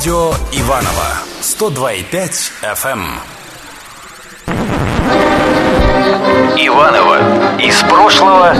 [0.00, 1.08] Радио Иваново
[1.42, 3.04] 102,5 FM.
[6.56, 8.56] Иваново из прошлого.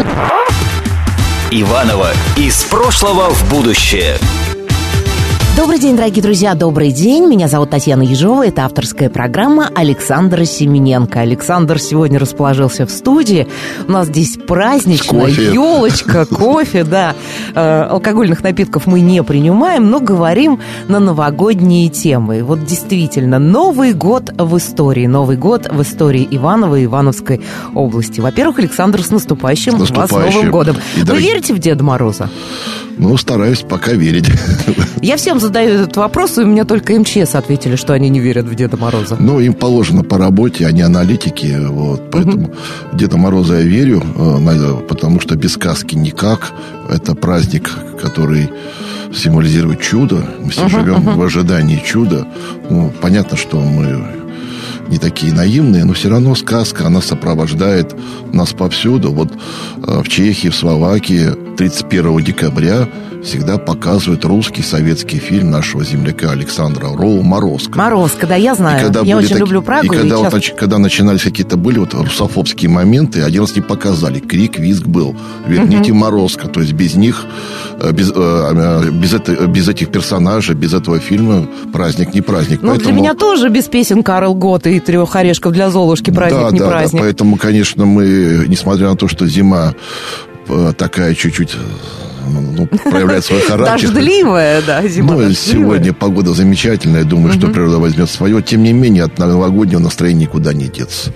[1.51, 4.19] Иваново из прошлого в будущее.
[5.57, 7.27] Добрый день, дорогие друзья, добрый день.
[7.27, 8.47] Меня зовут Татьяна Ежова.
[8.47, 11.21] Это авторская программа Александра Семененко.
[11.21, 13.47] Александр сегодня расположился в студии.
[13.87, 15.53] У нас здесь праздничная Кофе.
[15.53, 17.15] елочка, кофе, да.
[17.55, 22.43] Э, Алкогольных напитков мы не принимаем, но говорим на новогодние темы.
[22.43, 25.07] Вот действительно, Новый год в истории.
[25.07, 27.43] Новый год в истории Иванова и Ивановской
[27.75, 28.21] области.
[28.21, 30.37] Во-первых, Александр, с наступающим, С вас наступающим.
[30.37, 30.77] Новым годом.
[30.97, 32.31] И Вы дорогие- верите в Деда Мороза?
[33.01, 34.27] Ну, стараюсь пока верить.
[35.01, 38.55] Я всем задаю этот вопрос, и мне только МЧС ответили, что они не верят в
[38.55, 39.17] Деда Мороза.
[39.19, 42.53] Ну, им положено по работе, они аналитики, вот, поэтому
[42.93, 46.53] в Деда Мороза я верю, э, потому что без сказки никак.
[46.91, 47.71] Это праздник,
[48.03, 48.51] который
[49.17, 50.23] символизирует чудо.
[50.39, 52.27] Мы все живем в ожидании чуда.
[52.69, 54.05] Ну, понятно, что мы
[54.89, 57.95] не такие наивные, но все равно сказка, она сопровождает
[58.33, 59.11] нас повсюду.
[59.13, 62.89] Вот э, в Чехии, в Словакии 31 декабря
[63.23, 67.77] всегда показывают русский советский фильм нашего земляка Александра Роу «Морозко».
[67.77, 68.83] Морозко, да, я И знаю.
[68.83, 69.85] когда Я очень таки- люблю Прагу.
[69.93, 73.61] И когда, вот часто- нач- когда начинались какие-то были вот русофобские моменты, один раз не
[73.61, 74.21] показали.
[74.21, 75.15] Крик, визг был.
[75.47, 76.49] Верните Морозко.
[76.49, 77.27] То есть без них,
[77.79, 82.61] э, без, э, э, без, это- без этих персонажей, без этого фильма праздник не праздник.
[82.63, 86.51] Ну, для меня тоже без песен Карл Гот и трех орешков для Золушки праздник да,
[86.53, 87.03] не да, да, праздник.
[87.03, 89.75] поэтому, конечно, мы, несмотря на то, что зима
[90.77, 91.59] такая чуть-чуть э,
[92.29, 93.91] ну, проявляет свой характер.
[93.91, 95.63] Дождливая, да, зима Ну, и дождливая.
[95.65, 97.05] сегодня погода замечательная.
[97.05, 98.43] Думаю, что природа возьмет свое.
[98.43, 101.13] Тем не менее, от новогоднего настроения никуда не деться.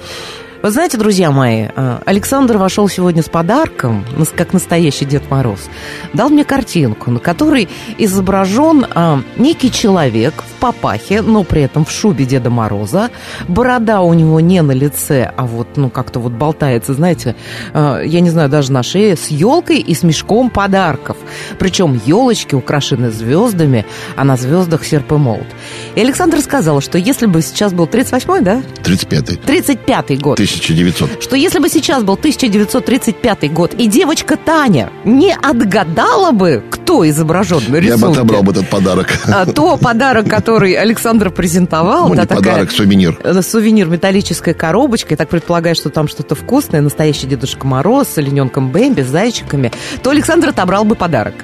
[0.65, 4.03] Вы знаете, друзья мои, э, Александр вошел сегодня с подарком,
[4.35, 5.69] как настоящий Дед Мороз.
[6.15, 11.91] Дал мне картинку, на которой изображен э, некий человек в папахе, но при этом в
[11.91, 13.11] шубе Деда Мороза.
[13.47, 17.37] Борода у него не на лице, а вот, ну, как-то вот болтается, знаете,
[17.75, 21.19] э, я не знаю, даже на шее, с елкой и с мешком подарков.
[21.59, 23.85] Причем елочки украшены звездами,
[24.17, 25.47] а на звездах серп и молот.
[25.95, 28.63] И Александр сказал, что если бы сейчас был 38-й, да?
[28.83, 29.37] 35-й.
[29.45, 30.39] 35-й год.
[30.61, 31.23] 1900.
[31.23, 37.61] Что если бы сейчас был 1935 год, и девочка Таня не отгадала бы, кто изображен
[37.69, 39.09] на Я бы рисунке, отобрал бы этот подарок.
[39.27, 43.19] а, то подарок, который Александр презентовал, Ну, да, не такая подарок, сувенир.
[43.23, 48.71] э, сувенир металлической коробочкой, так предполагаю, что там что-то вкусное, настоящий Дедушка Мороз с олененком
[48.71, 49.73] Бэмби, с зайчиками,
[50.03, 51.35] то Александр отобрал бы подарок.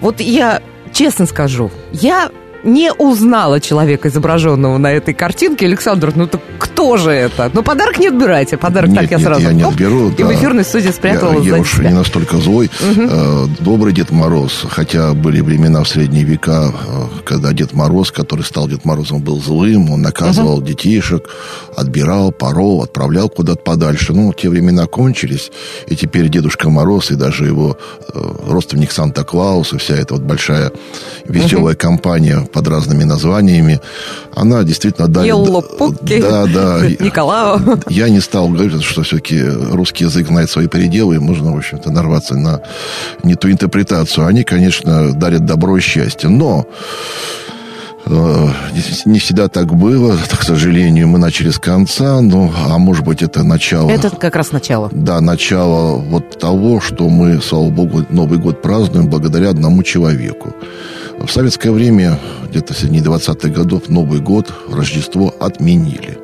[0.00, 0.62] Вот я
[0.92, 2.30] честно скажу, я
[2.66, 5.66] не узнала человека, изображенного на этой картинке.
[5.66, 7.50] Александр, ну так кто же это?
[7.54, 8.56] Ну, подарок не отбирайте.
[8.56, 10.34] Подарок Нет, так я нет, сразу я не отберу, и в да.
[10.34, 12.70] эфирной студии спрятала я, я уж не настолько злой.
[12.80, 14.64] Э, Добрый Дед Мороз.
[14.68, 19.40] Хотя были времена в средние века, э, когда Дед Мороз, который стал Дед Морозом, был
[19.40, 19.90] злым.
[19.90, 21.28] Он наказывал детишек,
[21.76, 24.12] отбирал, порол, отправлял куда-то подальше.
[24.12, 25.50] Ну, те времена кончились.
[25.86, 27.78] И теперь Дедушка Мороз и даже его
[28.12, 30.72] э, родственник Санта-Клаус и вся эта вот большая
[31.26, 33.80] веселая компания под разными названиями,
[34.34, 35.28] она действительно дарит...
[35.28, 36.80] Елло-Пуки, Да, да.
[37.04, 37.60] Николао.
[37.90, 41.90] Я не стал говорить, что все-таки русский язык знает свои пределы, и можно, в общем-то,
[41.90, 42.60] нарваться на
[43.24, 44.26] не ту интерпретацию.
[44.26, 46.30] Они, конечно, дарят добро и счастье.
[46.30, 46.64] Но
[48.06, 53.04] э, не- не всегда так было, к сожалению, мы начали с конца, ну, а может
[53.04, 53.90] быть, это начало...
[53.90, 54.88] Это как раз начало.
[54.92, 60.54] Да, начало вот того, что мы, слава богу, Новый год празднуем благодаря одному человеку.
[61.18, 62.18] В советское время,
[62.50, 66.18] где-то в середине 20-х годов, Новый год, Рождество отменили.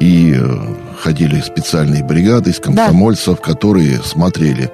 [0.00, 0.58] И э,
[0.98, 4.72] ходили специальные бригады из комсомольцев, которые смотрели.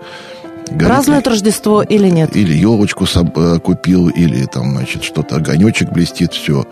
[0.70, 2.34] горит ли- Празднуют Рождество или нет?
[2.34, 6.64] или елочку э, купил, или там, значит, что-то, огонечек блестит, все.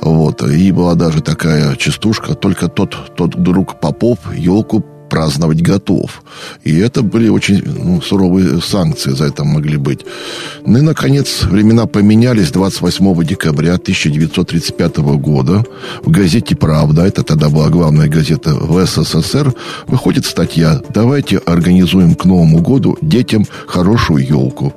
[0.00, 0.42] Вот.
[0.42, 6.22] И была даже такая частушка, только тот, тот друг Попов елку праздновать готов.
[6.64, 10.00] И это были очень ну, суровые санкции за это могли быть.
[10.66, 15.64] Ну и, наконец, времена поменялись 28 декабря 1935 года.
[16.02, 19.54] В газете «Правда», это тогда была главная газета в СССР,
[19.86, 24.74] выходит статья «Давайте организуем к Новому году детям хорошую елку».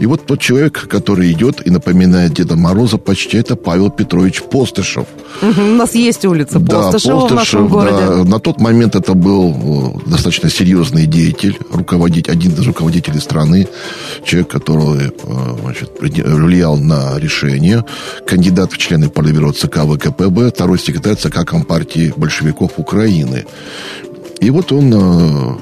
[0.00, 5.04] И вот тот человек, который идет и напоминает Деда Мороза, почти это Павел Петрович Постышев.
[5.42, 7.96] У нас есть улица Да, Постышева в нашем городе.
[8.06, 8.24] да.
[8.24, 13.68] На тот момент это был э, достаточно серьезный деятель, руководитель, один из руководителей страны,
[14.24, 17.84] человек, который э, значит, влиял на решение,
[18.26, 23.44] кандидат в члены Политбюро ЦК ВКПБ, второй секретарь ЦК Компартии большевиков Украины.
[24.40, 25.56] И вот он э,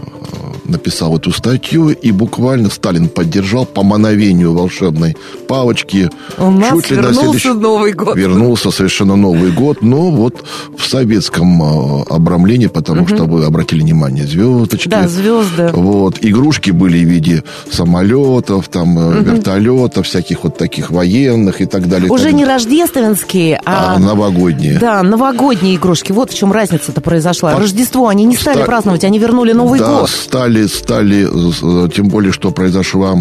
[0.68, 5.16] написал эту статью, и буквально Сталин поддержал по мановению волшебной
[5.46, 6.10] палочки.
[6.38, 8.16] У нас Чуть ли на вернулся следующий- Новый год.
[8.16, 10.44] Вернулся совершенно Новый год, но вот
[10.76, 14.88] в советском э, обрамлении, потому что вы обратили внимание, звездочки.
[14.88, 15.70] Да, звезды.
[15.72, 21.88] Вот, игрушки были в виде самолетов, там, э, вертолетов, всяких вот таких военных и так
[21.88, 22.10] далее.
[22.10, 22.54] Уже так не далее.
[22.54, 23.94] рождественские, а...
[23.96, 24.78] А, новогодние.
[24.78, 26.12] Да, новогодние игрушки.
[26.12, 27.52] Вот в чем разница-то произошла.
[27.54, 30.10] А- Рождество они не стали Ста- праздновать, они вернули Новый да, год.
[30.10, 33.14] стали, стали, э, тем более, что произошла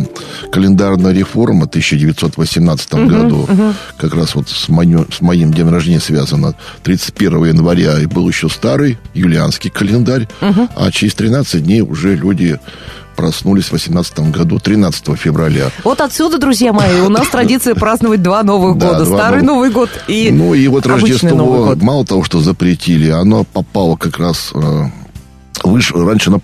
[0.51, 3.47] календарная реформа в 1918 году.
[3.97, 6.55] Как раз вот с, моё- с моим днем рождения связано.
[6.83, 10.27] 31 января и был еще старый юлианский календарь,
[10.75, 12.59] а через 13 дней уже люди
[13.15, 15.71] проснулись в 18 году, 13 февраля.
[15.83, 19.05] Вот отсюда, друзья мои, у нас традиция праздновать два Новых Да, года.
[19.05, 23.43] два Старый Новых- Новый год и ну и вот Рождество, мало того, что запретили, оно
[23.43, 24.51] попало как раз...
[25.67, 26.39] э, выш- раньше на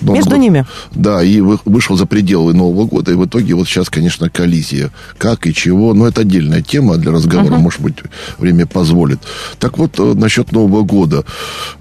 [0.00, 0.64] Между ними.
[0.92, 4.90] Да, и вы- вышло за пределы Нового года, и в итоге вот сейчас, конечно, коллизия.
[5.18, 7.96] Как и чего, но это отдельная тема для разговора, может быть,
[8.38, 9.20] время позволит.
[9.58, 11.24] Так вот, э, насчет Нового года.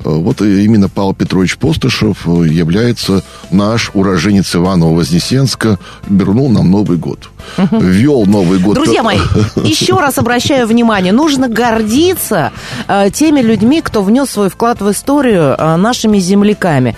[0.04, 5.80] Э, Вот э, именно Павел Петрович Постышев э, является наш уроженец Иваново-Вознесенска,
[6.10, 7.30] вернул нам Новый год.
[7.72, 8.76] Ввел Новый год.
[8.76, 9.18] Друзья мои,
[9.64, 12.52] еще раз обращаю внимание, нужно гордиться
[12.88, 16.96] э, теми людьми, кто внес свой вклад в историю э, нашими земляками.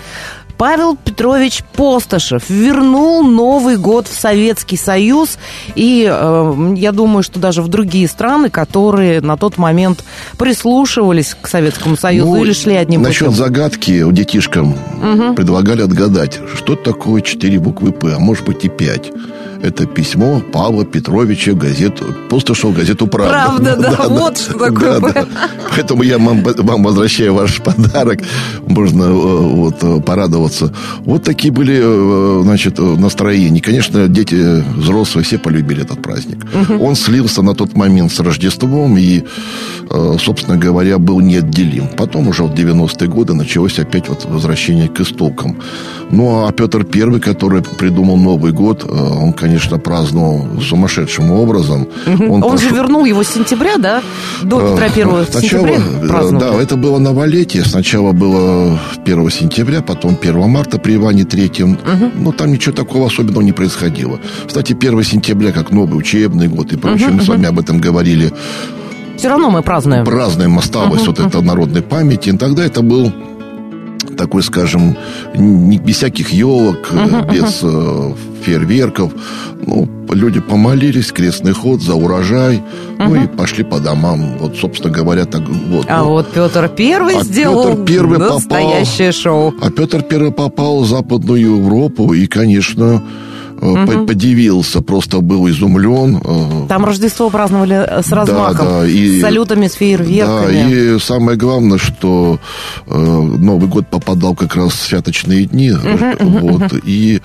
[0.58, 5.38] Павел Петрович Постышев вернул Новый год в Советский Союз,
[5.74, 10.04] и э, я думаю, что даже в другие страны, которые на тот момент
[10.38, 13.38] прислушивались к Советскому Союзу Ну, или шли одним Насчет путем.
[13.44, 14.76] загадки у детишкам
[15.34, 19.10] предлагали отгадать, что такое четыре буквы П, а может быть и пять.
[19.62, 23.32] Это письмо Павла Петровича в газету, Постышев в газету «Правда».
[23.32, 25.26] Правда, да, вот что такое Да, да.
[25.70, 28.18] Поэтому я вам, вам возвращаю ваш подарок.
[28.66, 30.74] Можно э, вот, э, порадоваться.
[31.04, 33.60] Вот такие были, э, значит, настроения.
[33.60, 36.44] Конечно, дети, взрослые, все полюбили этот праздник.
[36.80, 39.22] Он слился на тот момент с Рождеством и,
[40.18, 41.88] собственно говоря, был неотделим.
[41.96, 45.56] Потом уже в 90-е годы началось опять вот возвращение к истокам.
[46.10, 51.88] Ну, а Петр Первый, который придумал Новый год, он, конечно, праздновал сумасшедшим образом.
[52.06, 54.02] Он, прошел- же вернул его с сентября, да?
[54.42, 55.68] До Петра Первого Сначала,
[56.08, 56.56] праздновали.
[56.56, 57.64] да, это было новолетие.
[57.64, 61.78] Сначала было 1 сентября, потом 1 марта при Иване Третьем.
[62.14, 64.18] Ну, там ничего такого особенного не происходило.
[64.46, 68.32] Кстати, 1 сентября, как новый учебный год и прочее, мы с вами об этом говорили.
[69.16, 70.04] Все равно мы празднуем.
[70.04, 72.30] Празднуем, осталось вот это народной памяти.
[72.30, 73.12] И тогда это был
[74.22, 74.96] такой, скажем,
[75.34, 78.12] не, без всяких елок, э, без э,
[78.44, 79.12] фейерверков.
[79.66, 82.62] Ну, люди помолились, крестный ход за урожай,
[82.98, 84.38] ну и пошли по домам.
[84.38, 85.86] Вот, собственно говоря, так вот.
[85.88, 89.54] А ну, вот Петр Первый А сделал Петр Первый попал- настоящее шоу.
[89.60, 93.02] А Петр Первый попал в Западную Европу и, конечно,
[93.62, 96.20] по- подивился, просто был изумлен.
[96.24, 100.96] э, Там Рождество праздновали э, с размахом, да, и- с салютами, с Да, фейерверками.
[100.96, 102.40] и самое главное, что
[102.86, 105.72] Новый год попадал как раз в святочные дни,
[106.20, 107.20] вот, и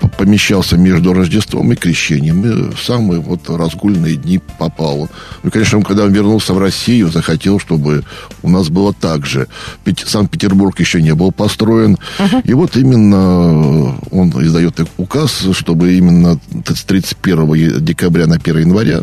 [0.00, 5.08] п- помещался между Рождеством и Крещением, и в самые вот разгульные дни попал.
[5.42, 8.02] Ну, и, конечно, он, когда он вернулся в Россию, захотел, чтобы
[8.42, 9.46] у нас было так же.
[9.84, 11.98] Пет- Санкт-Петербург еще не был построен,
[12.44, 19.02] и вот именно он издает указ, чтобы именно с 31 декабря на 1 января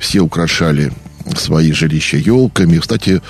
[0.00, 0.90] все украшали
[1.36, 2.78] свои жилища елками.
[2.78, 3.22] Кстати,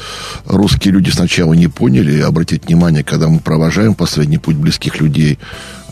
[0.47, 5.39] русские люди сначала не поняли, обратить внимание, когда мы провожаем последний путь близких людей.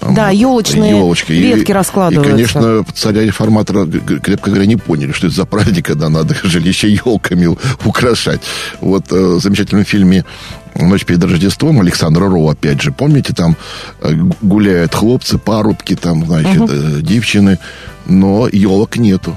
[0.00, 1.32] Да, елочные елочки.
[1.32, 2.30] И- ветки раскладываются.
[2.30, 7.54] И, конечно, царя-реформатора, крепко говоря, не поняли, что это за праздник, когда надо жилище елками
[7.84, 8.40] украшать.
[8.80, 10.25] Вот э, в замечательном фильме
[10.74, 13.56] «Ночь перед Рождеством» Александра Роу, опять же, помните, там
[14.00, 17.58] э, гуляют хлопцы, парубки, там, значит, э, девчины,
[18.06, 19.36] но елок нету.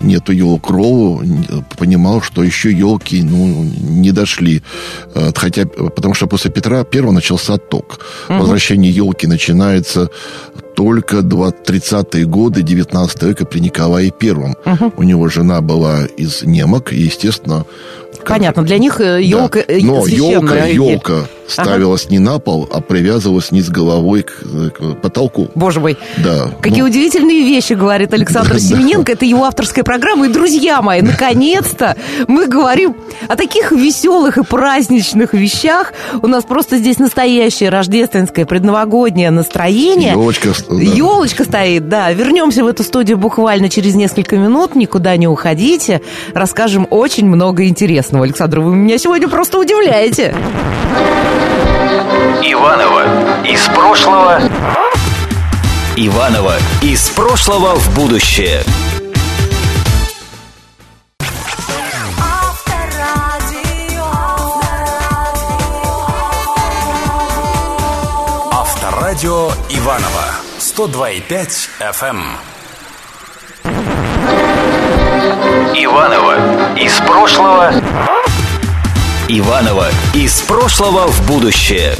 [0.00, 1.22] Нету елок Роу,
[1.78, 4.62] понимал, что еще елки ну, не дошли.
[5.14, 8.00] Э, Хотя, потому что после Петра Первого начался отток.
[8.28, 10.10] Возвращение елки начинается
[10.76, 14.56] только 30-е годы 19 века при Николае Первом.
[14.96, 17.64] У него жена была из немок, и, естественно...
[18.32, 19.74] Понятно, для них елка да.
[19.80, 21.14] Но елка, елка
[21.46, 24.32] ставилась не на пол, а привязывалась низ головой к,
[24.72, 25.50] к потолку.
[25.54, 26.50] Боже мой, Да.
[26.62, 28.58] какие Ну, удивительные вещи говорит Александр.
[28.58, 29.12] Семененко.
[29.12, 30.26] Это его авторская программа.
[30.26, 31.96] И, друзья мои, наконец-то
[32.28, 32.96] мы говорим
[33.28, 35.92] о таких веселых и праздничных вещах.
[36.22, 40.12] У нас просто здесь настоящее рождественское предновогоднее настроение.
[40.12, 40.76] елочка, да.
[40.76, 42.10] Елочка стоит, да.
[42.12, 44.74] Вернемся в эту студию буквально через несколько минут.
[44.76, 46.00] Никуда не уходите.
[46.32, 48.13] Расскажем очень много интересного.
[48.22, 50.34] Александр, вы меня сегодня просто удивляете.
[52.42, 54.38] Иванова из прошлого.
[54.38, 54.84] прошлого.
[55.96, 58.62] Иванова из прошлого в будущее.
[68.50, 70.24] Авторадио Иванова
[70.58, 72.53] 102,5 FM.
[75.74, 77.72] Иванова из прошлого.
[79.28, 81.96] Иванова из прошлого в будущее.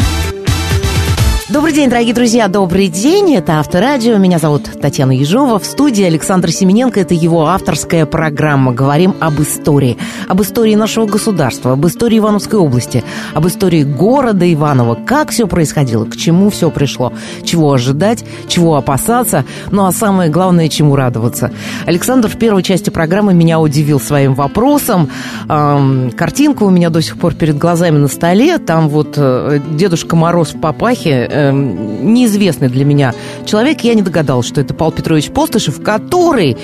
[1.55, 3.33] Добрый день, дорогие друзья, добрый день.
[3.37, 4.17] Это Авторадио.
[4.17, 5.61] Меня зовут Татьяна Ежова.
[5.61, 6.99] В студии Александр Семененко.
[6.99, 8.73] Это его авторская программа.
[8.73, 9.97] Говорим об истории.
[10.27, 14.97] Об истории нашего государства, об истории Ивановской области, об истории города Иваново.
[14.97, 17.13] Как все происходило, к чему все пришло,
[17.45, 21.53] чего ожидать, чего опасаться, ну а самое главное, чему радоваться.
[21.87, 25.09] Александр в первой части программы меня удивил своим вопросом.
[25.49, 28.59] Эм, картинка у меня до сих пор перед глазами на столе.
[28.59, 34.47] Там вот э, Дедушка Мороз в папахе э, неизвестный для меня человек, я не догадалась,
[34.47, 36.57] что это Павел Петрович Постышев, который,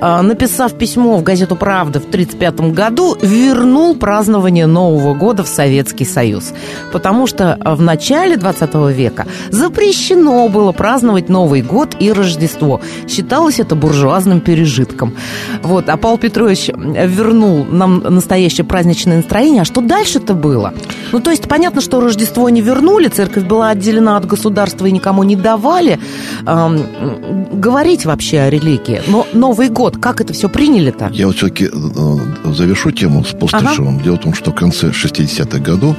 [0.00, 6.04] э, написав письмо в газету «Правда» в 1935 году, вернул празднование Нового года в Советский
[6.04, 6.52] Союз.
[6.92, 12.80] Потому что в начале 20 века запрещено было праздновать Новый год и Рождество.
[13.08, 15.14] Считалось это буржуазным пережитком.
[15.62, 19.62] Вот, а Павел Петрович вернул нам настоящее праздничное настроение.
[19.62, 20.74] А что дальше-то было?
[21.12, 25.22] Ну, то есть, понятно, что Рождество не вернули, церковь была отделена от государства и никому
[25.22, 25.98] не давали
[26.46, 29.00] эм, говорить вообще о религии.
[29.06, 31.10] Но Новый год, как это все приняли-то?
[31.12, 33.96] Я вот все-таки э, завершу тему с Постышевым.
[33.96, 34.04] Ага.
[34.04, 35.96] Дело в том, что в конце 60-х годов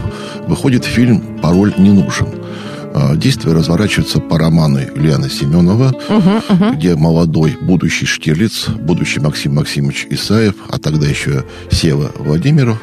[0.47, 2.27] выходит фильм «Пароль не нужен».
[3.15, 6.75] Действие разворачивается по роману Ильяна Семенова, угу, угу.
[6.75, 12.81] где молодой будущий Штирлиц, будущий Максим Максимович Исаев, а тогда еще Сева Владимиров,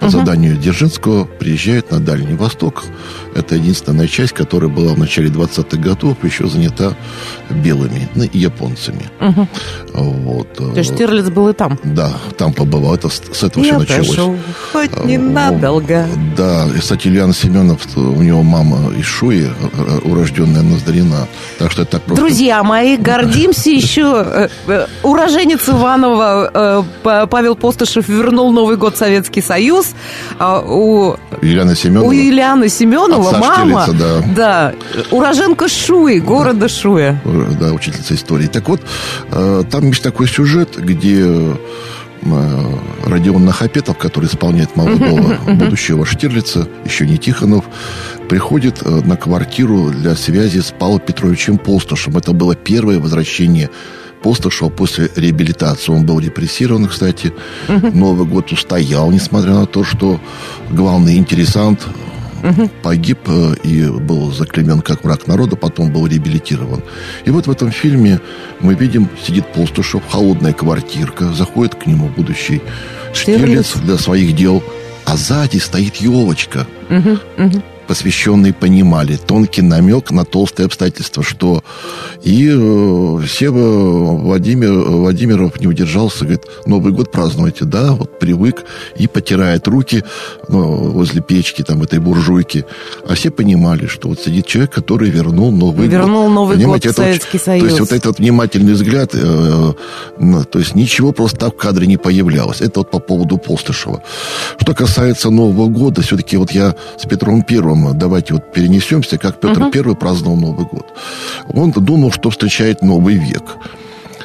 [0.00, 0.12] по угу.
[0.12, 2.84] заданию Дзержинского приезжает на Дальний Восток.
[3.34, 6.94] Это единственная часть, которая была в начале 20-х годов еще занята
[7.50, 9.10] белыми ну, японцами.
[9.20, 9.48] Угу.
[9.92, 10.54] Вот.
[10.54, 11.78] То есть Штирлиц был и там?
[11.84, 12.94] Да, там побывал.
[12.94, 14.08] Это с этого Я все началось.
[14.08, 14.36] Пошел,
[14.72, 16.06] хоть ненадолго.
[16.36, 19.48] Да, и, кстати, Ильян Семенов, у него мама из Шуи,
[20.04, 21.28] урожденная Ноздрина.
[21.58, 22.24] Так что это так просто...
[22.24, 24.24] Друзья мои, гордимся еще.
[24.26, 29.89] Э, э, уроженец Иванова э, Павел Постышев вернул Новый год в Советский Союз.
[30.38, 32.08] А у Ильяны Семенова.
[32.08, 33.82] У Ильяны Семенова мама.
[33.82, 34.24] Штилица, да.
[34.34, 34.74] да.
[35.10, 36.68] Уроженка Шуи, города да.
[36.68, 37.20] Шуя.
[37.60, 38.46] Да, учительница истории.
[38.46, 38.80] Так вот,
[39.30, 41.56] там есть такой сюжет, где
[43.04, 47.64] Родион Нахапетов, который исполняет молодого будущего Штирлица, еще не Тихонов,
[48.28, 52.16] приходит э, на квартиру для связи с Павлом Петровичем Полстушем.
[52.18, 53.70] Это было первое возвращение
[54.22, 55.92] Постышева после реабилитации.
[55.92, 57.32] Он был репрессирован, кстати.
[57.68, 60.20] Новый год устоял, несмотря на то, что
[60.70, 61.86] главный интересант
[62.42, 62.70] угу.
[62.82, 66.82] погиб э, и был заклемен как враг народа, потом был реабилитирован.
[67.24, 68.20] И вот в этом фильме
[68.60, 72.62] мы видим, сидит Полстушев, холодная квартирка, заходит к нему будущий
[73.12, 74.62] Штирлиц для своих дел,
[75.04, 76.66] а сзади стоит елочка.
[76.88, 81.64] Угу, угу посвященные понимали тонкий намек на толстые обстоятельства, что
[82.22, 88.62] и э, Сева Владимир, Владимиров не удержался, говорит, Новый год празднуете, да, вот привык,
[88.96, 90.04] и потирает руки
[90.48, 92.64] ну, возле печки, там, этой буржуйки.
[93.08, 96.28] А все понимали, что вот сидит человек, который вернул Новый вернул год.
[96.28, 97.62] Вернул Новый Понимаете, год в Советский вот, Союз.
[97.62, 99.72] То есть вот этот внимательный взгляд, э,
[100.16, 102.60] э, то есть ничего просто так в кадре не появлялось.
[102.60, 104.00] Это вот по поводу Постышева.
[104.60, 109.60] Что касается Нового года, все-таки вот я с Петром Первым давайте вот перенесемся, как Петр
[109.60, 109.72] uh-huh.
[109.72, 110.86] Первый праздновал Новый год.
[111.52, 113.56] Он думал, что встречает Новый век.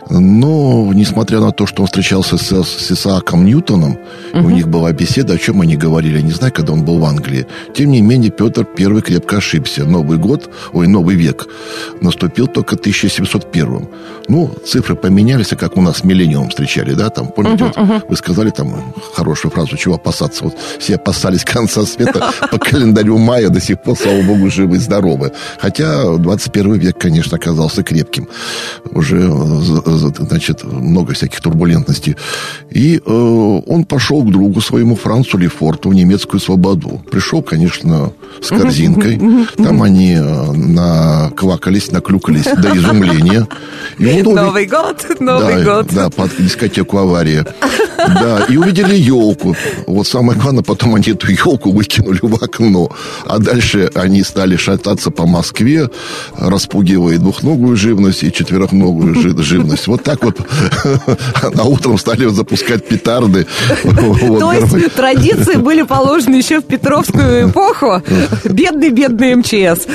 [0.09, 3.97] Но, несмотря на то, что он встречался с, с Исааком Ньютоном,
[4.33, 4.47] угу.
[4.47, 7.47] у них была беседа, о чем они говорили, не знаю, когда он был в Англии.
[7.73, 9.85] Тем не менее, Петр I крепко ошибся.
[9.85, 11.47] Новый год, ой, Новый век
[12.01, 13.87] наступил только 1701.
[14.27, 18.05] Ну, цифры поменялись, а как у нас миллениум встречали, да, там, помните, угу, вот, угу.
[18.09, 23.49] вы сказали там хорошую фразу, чего опасаться, вот все опасались конца света по календарю мая,
[23.49, 25.31] до сих пор, слава богу, живы и здоровы.
[25.59, 28.27] Хотя 21 век, конечно, оказался крепким.
[28.91, 29.29] Уже
[29.97, 32.15] значит, много всяких турбулентностей.
[32.71, 37.01] И э, он пошел к другу своему Францу Лефорту в немецкую свободу.
[37.11, 38.11] Пришел, конечно,
[38.41, 39.19] с корзинкой.
[39.57, 43.47] Там они э, наквакались, наклюкались до изумления.
[43.97, 45.87] И он, Новый год, Новый да, год.
[45.93, 47.45] Да, под дискотеку авария.
[47.97, 49.55] Да, и увидели елку.
[49.87, 52.91] Вот самое главное, потом они эту елку выкинули в окно.
[53.25, 55.89] А дальше они стали шататься по Москве,
[56.37, 60.39] распугивая двухногую живность и четвероногую живность есть вот так вот
[61.55, 63.47] на утром стали запускать петарды.
[63.83, 68.01] То есть традиции были положены еще в Петровскую эпоху.
[68.45, 69.87] Бедный-бедный МЧС.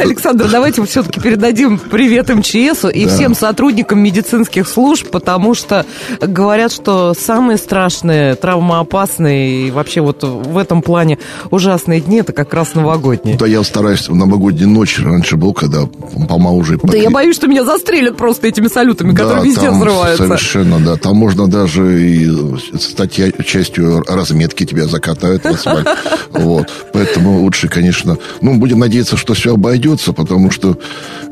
[0.00, 5.84] Александр, давайте все-таки передадим привет МЧСу и всем сотрудникам медицинских служб, потому что
[6.20, 11.18] говорят, что самые страшные, травмоопасные и вообще вот в этом плане
[11.50, 13.36] ужасные дни это как раз новогодние.
[13.36, 14.98] Да, я стараюсь в новогоднюю ночь.
[14.98, 16.78] Раньше был, когда по уже...
[16.82, 20.24] Да я боюсь, что меня застрелят просто этими салютами, да, которые везде взрываются.
[20.24, 20.96] совершенно, да.
[20.96, 22.30] Там можно даже и
[22.78, 25.88] стать частью разметки тебя закатают в асфальт.
[26.30, 26.70] Вот.
[26.92, 28.18] Поэтому лучше, конечно...
[28.42, 30.78] Ну, будем надеяться, что все обойдется, потому что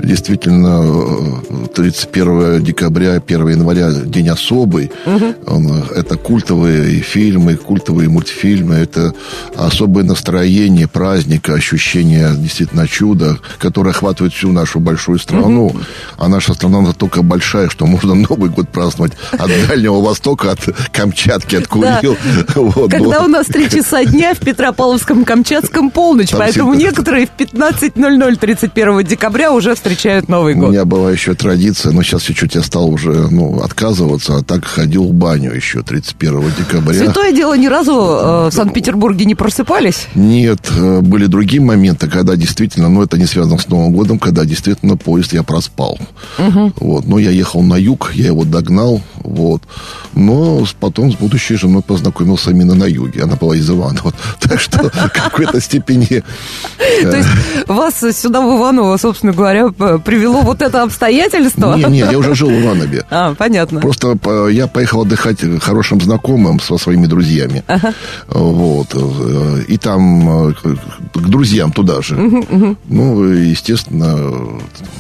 [0.03, 1.43] действительно
[1.75, 4.91] 31 декабря, 1 января день особый.
[5.05, 5.35] Угу.
[5.47, 8.77] Он, это культовые фильмы, культовые мультфильмы.
[8.77, 9.15] Это
[9.57, 15.67] особое настроение праздника, ощущение действительно чуда, которое охватывает всю нашу большую страну.
[15.67, 15.81] Угу.
[16.19, 20.61] А наша страна настолько большая, что можно Новый год праздновать от Дальнего Востока, от
[20.93, 22.17] Камчатки, от Курил.
[22.23, 22.61] Да.
[22.61, 23.27] Вот, Когда вот.
[23.27, 29.05] у нас три часа дня в Петропавловском Камчатском полночь, Там поэтому некоторые в 15.00 31
[29.05, 30.69] декабря уже встречают Новый год.
[30.69, 34.65] У меня была еще традиция, но сейчас чуть-чуть я стал уже ну, отказываться, а так
[34.65, 36.95] ходил в баню еще 31 декабря.
[36.99, 40.07] Святое дело, ни разу э, в Санкт-Петербурге не просыпались?
[40.15, 44.45] Нет, э, были другие моменты, когда действительно, ну это не связано с Новым годом, когда
[44.45, 45.99] действительно поезд я проспал.
[46.39, 46.73] Угу.
[46.77, 49.63] Вот, но я ехал на юг, я его догнал, вот.
[50.15, 53.23] Но потом с будущей женой познакомился именно на юге.
[53.23, 54.13] Она была из Иванова.
[54.41, 56.23] Так что в какой-то степени...
[57.03, 57.29] То есть
[57.67, 61.75] вас сюда в Иваново, собственно говоря, привело вот это обстоятельство?
[61.77, 63.05] Не, не, я уже жил в Иванове.
[63.17, 63.81] А, понятно.
[63.81, 64.19] Просто
[64.51, 67.63] я поехал отдыхать хорошим знакомым со своими друзьями.
[67.67, 67.95] Ага.
[68.29, 68.89] Вот.
[68.95, 70.55] Э, и там э,
[71.15, 72.17] к друзьям туда же.
[72.17, 72.77] Угу, угу.
[72.89, 74.17] Ну, естественно,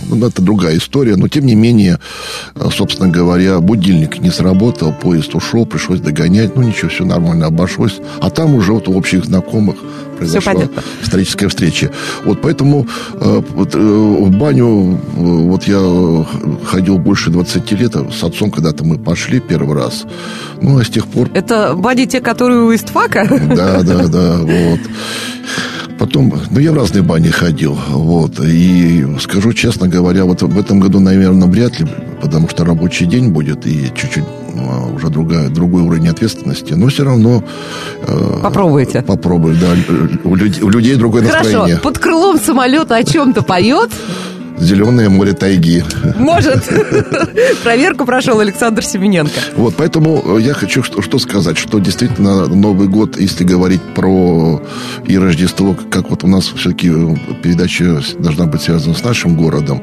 [0.09, 1.17] ну, это другая история.
[1.17, 6.57] Но, тем не менее, э, собственно говоря, будильник не сработал, поезд ушел, пришлось догонять.
[6.57, 8.01] Ну, ничего, все нормально обошлось.
[8.21, 9.77] А там уже вот у общих знакомых
[10.17, 10.55] произошла
[11.03, 11.91] историческая встреча.
[12.25, 16.27] Вот поэтому э, вот, э, в баню э, вот я
[16.65, 17.95] ходил больше 20 лет.
[17.95, 20.05] С отцом когда-то мы пошли первый раз.
[20.61, 21.29] Ну, а с тех пор...
[21.35, 23.27] Это бани те, которые у Истфака?
[23.57, 24.81] Да, да, да, вот.
[25.99, 30.79] Потом, ну, я в разные бани ходил, вот, и скажу честно говоря, вот в этом
[30.79, 31.87] году, наверное, вряд ли,
[32.21, 37.05] потому что рабочий день будет, и чуть-чуть ну, уже другая, другой уровень ответственности, но все
[37.05, 37.43] равно...
[38.07, 39.03] Э, Попробуйте.
[39.03, 39.69] Попробую, да,
[40.25, 41.79] у людей, у людей другое Хорошо, настроение.
[41.79, 43.91] под крылом самолета о чем-то поет?
[44.59, 45.85] Зеленое море тайги.
[46.17, 46.65] Может.
[47.63, 49.41] Проверку прошел Александр Семененко.
[49.57, 54.63] Вот, поэтому я хочу что, что сказать, что действительно Новый год, если говорить про
[55.07, 56.91] и Рождество, как вот у нас все-таки
[57.43, 59.83] передача должна быть связана с нашим городом,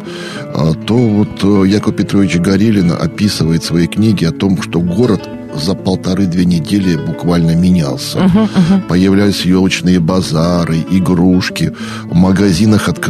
[0.53, 5.27] а, то вот э, Яков Петрович Горелин описывает в своей книге о том, что город
[5.55, 8.19] за полторы-две недели буквально менялся.
[8.19, 8.87] Uh-huh, uh-huh.
[8.87, 11.73] Появлялись елочные базары, игрушки.
[12.03, 13.07] В магазинах от...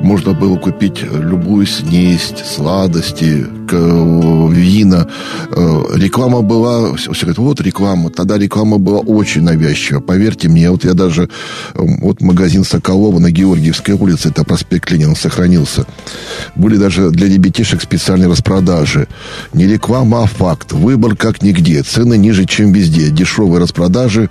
[0.00, 5.06] можно было купить любую снесть, сладости, вина.
[5.50, 6.94] Э, реклама была...
[6.96, 8.10] Все говорят, вот реклама.
[8.10, 10.00] Тогда реклама была очень навязчива.
[10.00, 11.28] Поверьте мне, вот я даже...
[11.74, 15.86] Вот магазин Соколова на Георгиевской улице, это проспект Ленина, сохранился.
[16.54, 19.08] Были даже для ребятишек специальные распродажи.
[19.52, 20.72] Не реклама, а факт.
[20.72, 21.82] Выбор как ни нигде.
[21.82, 23.10] Цены ниже, чем везде.
[23.10, 24.30] Дешевые распродажи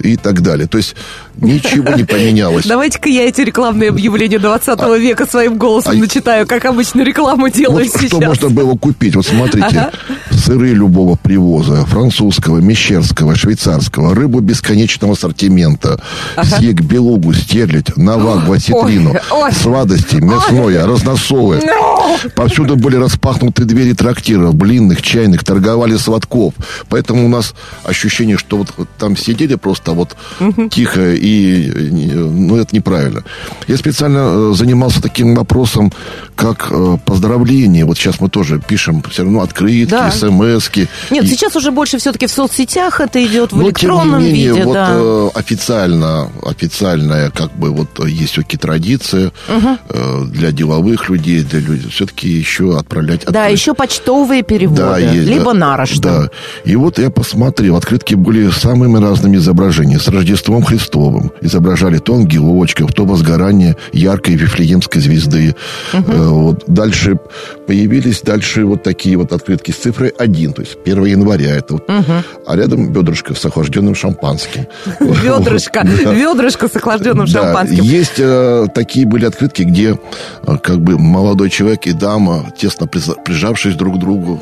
[0.00, 0.66] и так далее.
[0.66, 0.94] То есть
[1.36, 2.66] ничего не поменялось.
[2.66, 7.48] Давайте-ка я эти рекламные объявления 20 а, века своим голосом а, начитаю, как обычно рекламу
[7.48, 8.06] делаю сейчас.
[8.06, 9.16] Что можно было купить?
[9.16, 9.90] Вот смотрите,
[10.30, 16.00] сыры любого привоза, французского, мещерского, швейцарского, рыбу бесконечного ассортимента,
[16.42, 19.14] сек, белугу, стерлядь, навак, васитрину,
[19.52, 21.56] сладости, мясное, разносолы.
[21.58, 22.32] No.
[22.34, 26.54] Повсюду были распахнуты двери трактиров, блинных, чайных, торговали сладков.
[26.88, 30.68] Поэтому у нас ощущение, что вот там сидели просто вот угу.
[30.68, 33.24] тихо и ну, это неправильно.
[33.66, 35.92] Я специально э, занимался таким вопросом,
[36.34, 37.84] как э, поздравление.
[37.84, 40.10] Вот сейчас мы тоже пишем все равно открытки, да.
[40.10, 40.88] смс-ки.
[41.10, 41.28] Нет, и...
[41.28, 44.64] сейчас уже больше все-таки в соцсетях это идет, в Но, электронном тем не менее, виде.
[44.64, 44.88] Вот да.
[44.92, 49.78] э, официально, официальная, как бы вот есть все-таки традиция угу.
[49.88, 53.24] э, для деловых людей, для людей все-таки еще отправлять.
[53.26, 56.02] Да, еще почтовые переводы, да, есть, либо да, нарочно.
[56.02, 56.30] Да.
[56.64, 59.77] И вот я посмотрел, открытки были самыми разными изображениями.
[59.78, 61.32] С Рождеством Христовым.
[61.40, 65.54] Изображали то ангелочков, то возгорание яркой Вифлеемской звезды.
[65.92, 66.12] Угу.
[66.12, 66.64] Вот.
[66.66, 67.18] Дальше
[67.66, 71.56] появились дальше вот такие вот открытки с цифрой 1, то есть 1 января.
[71.56, 71.88] Это вот.
[71.88, 72.12] угу.
[72.46, 74.66] А рядом бедрышко с охлажденным шампанским.
[75.00, 77.84] Ведрышко, ведрышко с охлажденным шампанским.
[77.84, 79.98] Есть э, такие были открытки, где
[80.46, 84.40] э, как бы молодой человек и дама, тесно прижавшись друг к другу,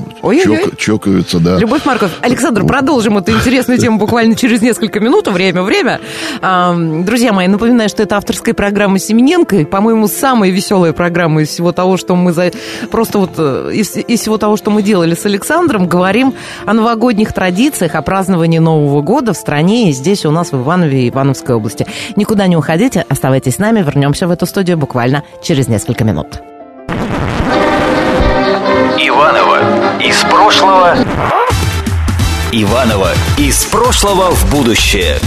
[0.79, 1.59] чокаются, да.
[1.59, 5.26] Любовь Марков, Александр, продолжим эту интересную тему буквально через несколько минут.
[5.31, 6.01] Время, время.
[6.41, 9.65] А, Друзья мои, напоминаю, что это авторская программа Семененко.
[9.67, 12.53] По-моему, самая веселая программа из всего того, что мы за...
[12.91, 16.35] просто вот э, из, из всего того, что мы делали с Александром, говорим
[16.65, 21.05] о новогодних традициях, о праздновании Нового года в стране и здесь у нас в Иванове
[21.05, 21.87] и Ивановской области.
[22.17, 26.41] Никуда не уходите, оставайтесь с нами, вернемся в эту студию буквально через несколько минут.
[28.99, 29.61] Иванова
[30.01, 30.97] из прошлого.
[32.53, 35.19] Иванова из прошлого в будущее.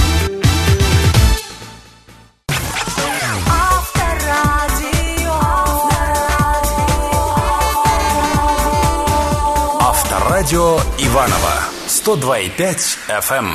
[9.82, 13.52] Авторадио Иванова 102,5 FM.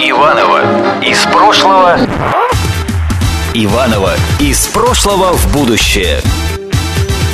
[0.00, 1.98] Иванова из прошлого.
[3.52, 6.22] Иванова из прошлого в будущее.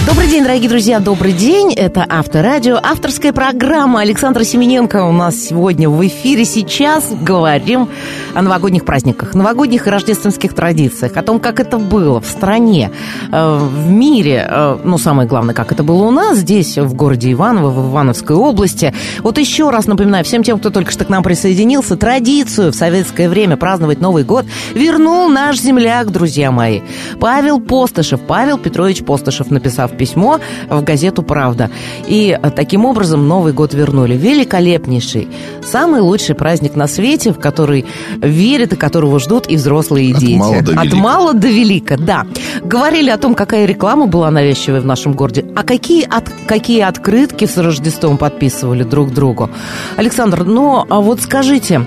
[0.05, 1.73] Добрый день, дорогие друзья, добрый день.
[1.75, 6.45] Это Авторадио, авторская программа Александра Семененко у нас сегодня в эфире.
[6.45, 7.89] Сейчас говорим
[8.35, 12.91] о новогодних праздниках, новогодних и рождественских традициях, о том, как это было в стране,
[13.31, 17.31] э, в мире, э, ну, самое главное, как это было у нас здесь, в городе
[17.31, 18.93] Иваново, в Ивановской области.
[19.23, 23.29] Вот еще раз напоминаю всем тем, кто только что к нам присоединился, традицию в советское
[23.29, 26.81] время праздновать Новый год вернул наш земляк, друзья мои.
[27.21, 31.71] Павел Постышев, Павел Петрович Постышев, написав письмо в газету «Правда».
[32.07, 34.17] И э, таким образом Новый год вернули.
[34.17, 35.29] Великолепнейший,
[35.65, 37.85] самый лучший праздник на свете, в который
[38.17, 40.39] верят и которого ждут и взрослые, и От дети.
[40.39, 42.27] мала до От мала до велика, да.
[42.63, 47.47] Говорили о том, какая реклама была навязчивая в нашем городе, а какие, от, какие открытки
[47.47, 49.51] с Рождеством подписывали друг другу.
[49.97, 51.87] Александр, ну, а вот скажите...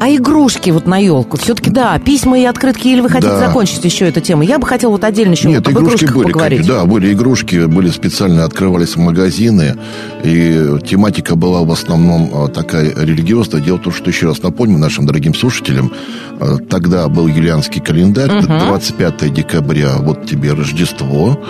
[0.00, 3.38] А игрушки вот на елку, все-таки да, письма и открытки, или вы хотите Да.
[3.48, 4.42] закончить еще эту тему?
[4.42, 6.66] Я бы хотела вот отдельно еще Нет, об игрушки были, поговорить.
[6.66, 9.76] да, были игрушки, были специально открывались магазины,
[10.22, 13.60] и тематика была в основном а, такая религиозная.
[13.60, 15.92] Дело в том, что еще раз напомню нашим дорогим слушателям,
[16.40, 21.40] а, тогда был юлианский календарь, 25 декабря, вот тебе Рождество,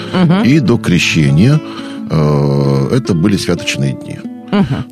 [0.44, 1.60] и до крещения
[2.10, 4.18] э, это были святочные дни.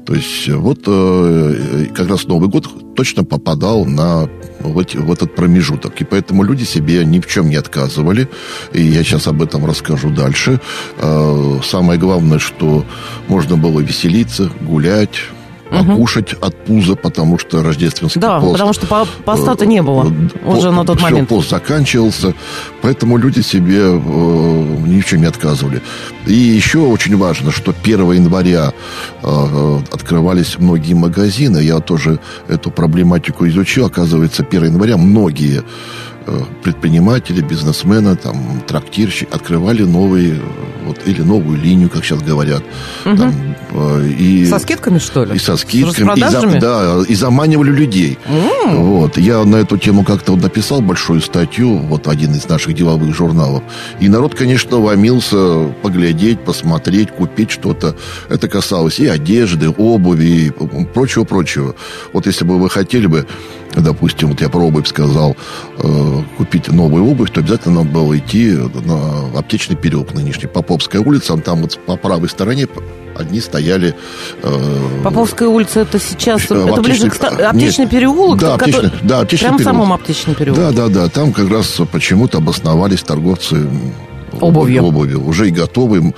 [0.06, 4.28] То есть э, вот э, как раз Новый год точно попадал на
[4.60, 6.00] в, эти- в этот промежуток.
[6.00, 8.28] И поэтому люди себе ни в чем не отказывали.
[8.72, 10.60] И я сейчас об этом расскажу дальше.
[10.98, 12.84] Э, Самое главное, что
[13.28, 15.14] можно было веселиться, гулять,
[15.70, 18.52] покушать от пуза, потому что рождественский Да, пост...
[18.52, 20.04] потому что по- поста-то не было
[20.44, 21.28] э, уже на тот всё, момент.
[21.28, 22.34] пост заканчивался,
[22.82, 23.96] поэтому люди себе э,
[24.86, 25.82] ни в чем не отказывали.
[26.26, 28.72] И еще очень важно, что 1 января
[29.22, 31.58] э, открывались многие магазины.
[31.58, 33.86] Я тоже эту проблематику изучил.
[33.86, 35.62] Оказывается, 1 января многие э,
[36.62, 40.38] предприниматели, бизнесмены, там, трактирщики открывали новые, э,
[40.86, 42.62] вот, или новую линию, как сейчас говорят.
[43.04, 43.34] Там,
[43.72, 45.36] э, и, Со скидками, что ли?
[45.36, 48.18] и со скидками, и, за- да, и заманивали людей.
[48.66, 49.16] Вот.
[49.18, 53.62] Я на эту тему как-то вот написал большую статью, вот один из наших деловых журналов.
[54.00, 57.94] И народ, конечно, ломился поглядеть, посмотреть, купить что-то.
[58.28, 60.50] Это касалось и одежды, обуви, и
[60.94, 61.74] прочего-прочего.
[62.12, 63.26] Вот если бы вы хотели бы,
[63.80, 65.36] допустим, вот я про обувь сказал,
[65.78, 71.36] э, купить новую обувь, то обязательно надо было идти на аптечный переулок нынешний, Поповская улица,
[71.36, 72.66] там вот по правой стороне
[73.16, 73.94] одни стояли
[74.42, 77.90] э, Поповская улица, это сейчас, Э, это ближе аптечный- к а, аптечный нет.
[77.90, 78.38] переулок?
[78.38, 79.76] Да, который- аптечный- да, аптечный Прям переулок.
[79.76, 80.60] самом аптечном переулке?
[80.60, 81.08] Да, да, да.
[81.08, 83.66] Там как раз почему-то обосновались торговцы
[84.38, 84.84] Обувью.
[84.84, 85.26] обувью.
[85.26, 86.12] Уже и готовые,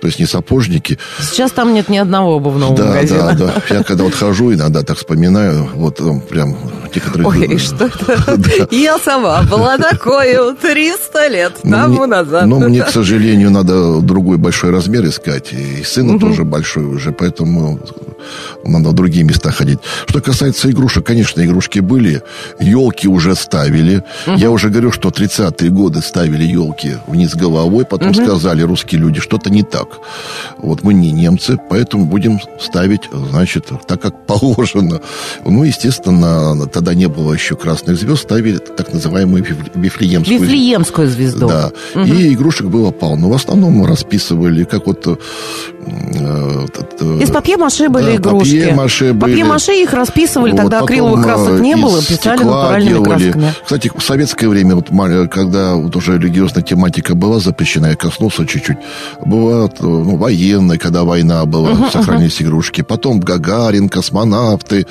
[0.00, 0.96] то есть не сапожники.
[1.20, 3.34] Сейчас там нет ни одного обувного да, магазина.
[3.36, 3.74] да, да.
[3.74, 6.56] Я когда вот хожу, иногда так вспоминаю, вот там прям
[6.94, 7.26] некоторые...
[7.28, 8.68] Ой, что это?
[8.74, 12.46] Я сама была такой 300 лет Ну, тому назад.
[12.46, 15.52] Ну, мне, к сожалению, надо другой большой размер искать.
[15.52, 17.80] И сына тоже большой уже, поэтому
[18.64, 19.78] надо в другие места ходить.
[20.06, 22.22] Что касается игрушек, конечно, игрушки были.
[22.60, 24.02] Елки уже ставили.
[24.26, 29.50] Я уже говорю, что 30-е годы ставили елки вниз головой, потом сказали русские люди, что-то
[29.50, 29.88] не так.
[30.58, 35.00] Вот мы не немцы, поэтому будем ставить, значит, так, как положено.
[35.44, 41.48] Ну, естественно, тогда не было еще красных звезд, ставили так называемую виф- вифлеемскую Вифлеемскую звезду.
[41.48, 41.72] да.
[42.04, 43.28] И игрушек было полно.
[43.28, 45.16] В основном расписывали, как вот э,
[45.86, 46.66] э,
[47.22, 48.58] Из папье-маше были игрушки.
[48.60, 49.20] Папье-маше были.
[49.32, 53.04] Папье-маше их расписывали, Вот, тогда акриловых красок э, не из было, писали натуральными делали.
[53.30, 53.52] красками.
[53.64, 58.46] Кстати, в советское время, вот, ма- когда вот уже религиозная тематика была запрещена, я коснулся
[58.46, 58.76] чуть-чуть,
[59.24, 62.82] была ну, военная, когда война была, сохранились игрушки.
[62.82, 64.86] Потом Гагарин, космонавты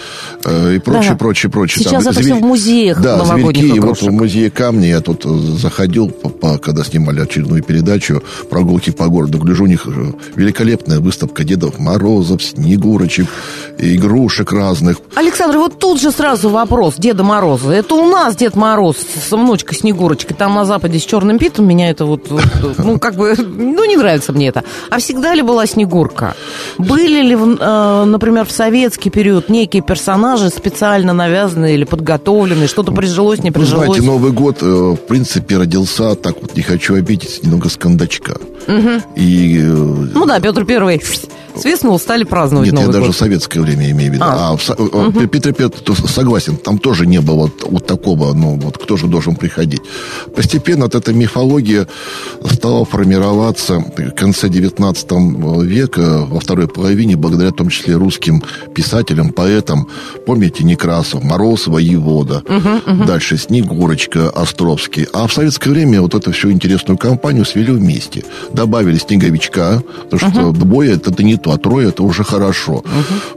[0.46, 1.18] э, и прочее, Да.
[1.18, 1.84] прочее, прочее.
[1.84, 3.62] Сейчас это всё в музеях Да, зверьки.
[3.66, 4.10] И вот игрушек.
[4.10, 9.08] в музее камня я тут э, заходил, по- по- когда снимали очередную передачу «Прогулки по
[9.08, 9.38] городу».
[9.40, 13.13] Гляжу, у них э, великолепная выставка Дедов Морозов, Снегурочек,
[13.78, 14.98] игрушек разных.
[15.16, 17.72] Александр, вот тут же сразу вопрос Деда Мороза.
[17.72, 21.68] Это у нас Дед Мороз с внучкой Снегурочкой, там на Западе с черным питом.
[21.68, 22.28] Меня это вот,
[22.78, 24.64] ну, как бы, ну, не нравится мне это.
[24.90, 26.36] А всегда ли была Снегурка?
[26.78, 32.68] Были ли, э, например, в советский период некие персонажи специально навязанные или подготовленные?
[32.68, 33.88] Что-то прижилось, не Вы прижилось?
[33.88, 38.36] знаете, Новый год, э, в принципе, родился, так вот не хочу обидеть, немного с кондачка.
[39.16, 41.02] И э, Ну да, Петр Первый
[41.60, 43.16] свистнул, стали праздновать Нет, я Новый даже год.
[43.16, 44.26] советское время имею в виду.
[44.26, 44.52] А.
[44.52, 48.60] А, в э, Петр Петр то согласен, там тоже не было вот, вот такого, ну,
[48.60, 49.82] вот кто же должен приходить.
[50.36, 51.88] Постепенно вот эта мифология
[52.50, 55.12] стала формироваться в конце 19
[55.64, 59.88] века, во второй половине, благодаря в том числе русским писателям, поэтам.
[60.26, 62.44] Помните Некрасов, Мороз, Воевода,
[63.08, 65.08] дальше Снегурочка, Островский.
[65.14, 68.24] А в советское время вот эту всю интересную компанию свели вместе.
[68.54, 72.84] Добавили Снеговичка, потому что двое это, это не то, а трое это уже хорошо.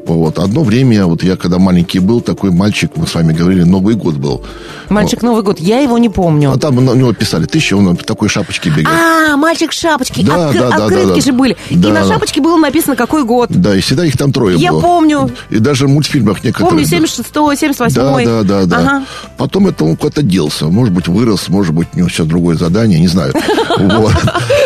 [0.07, 0.39] Вот.
[0.39, 4.15] Одно время, вот я когда маленький был, такой мальчик, мы с вами говорили, Новый год
[4.15, 4.43] был.
[4.89, 6.53] Мальчик Новый год, я его не помню.
[6.53, 8.93] А там на него писали, ты еще он в такой шапочке бегал.
[8.93, 10.23] А, мальчик в шапочке.
[10.25, 11.21] Да, Откры- да, да, Открытки да, да.
[11.21, 11.57] же были.
[11.71, 11.89] И Да.
[11.91, 13.49] на шапочке было написано, какой год.
[13.51, 14.81] Да, и всегда их там трое Я было.
[14.81, 15.31] помню.
[15.51, 16.71] И даже в мультфильмах некоторые.
[16.71, 16.97] Помню, да.
[16.97, 18.25] 76-й, 78-й.
[18.25, 18.77] Да, да, да, да.
[18.79, 19.03] Ага.
[19.37, 20.67] Потом это он куда-то делся.
[20.67, 23.33] Может быть, вырос, может быть, у него сейчас другое задание, не знаю.
[23.79, 24.13] Вот.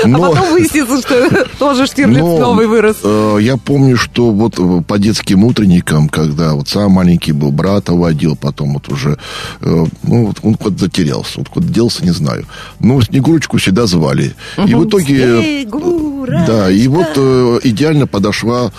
[0.05, 2.97] А Но- потом выяснится, что тоже Штирлиц но, новый вырос.
[3.39, 7.93] Э, я помню, что вот э, по детским утренникам, когда вот сам маленький был, брата
[7.93, 9.19] водил, потом вот уже,
[9.61, 12.47] э, ну, вот он куда-то затерялся, вот куда делся, не знаю.
[12.81, 14.35] Но Снегурочку всегда звали.
[14.67, 15.63] И в итоге...
[15.63, 16.20] Снегурочка.
[16.47, 18.73] Да, и вот э, идеально подошла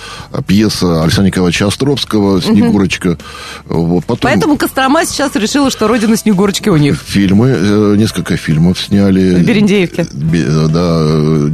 [0.47, 3.17] пьеса Александра Николаевича Островского «Снегурочка».
[3.65, 6.99] Вот, потом Поэтому Кострома сейчас решила, что родина Снегурочки у них.
[7.01, 9.35] фильмы, э, несколько фильмов сняли.
[9.35, 10.07] В Берендеевке.
[10.13, 11.49] Бе- э, Да, э,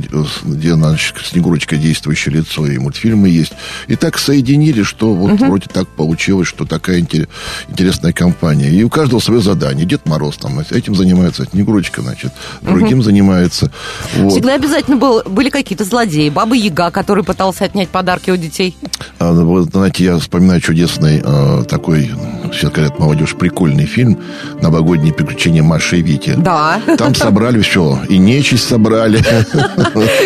[0.45, 3.53] где значит, Снегурочка действующее лицо, и мультфильмы есть.
[3.87, 7.27] И так соединили, что вот вроде так получилось, что такая интер-
[7.69, 8.69] интересная компания.
[8.69, 9.85] И у каждого свое задание.
[9.85, 12.31] Дед Мороз там этим занимается, Снегурочка, значит,
[12.61, 13.71] другим занимается.
[14.17, 14.31] Вот.
[14.33, 16.29] Всегда обязательно был, были какие-то злодеи.
[16.29, 18.75] Баба Яга, который пытался отнять подарки у детей.
[19.19, 22.11] А, вот, знаете, я вспоминаю чудесный э, такой,
[22.53, 24.19] сейчас говорят, молодежь, прикольный фильм
[24.61, 26.33] «Новогодние приключения Маши и Вити».
[26.37, 26.79] Да.
[26.97, 29.23] Там собрали все, и нечисть собрали.